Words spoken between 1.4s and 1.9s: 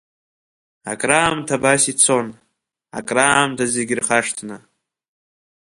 абас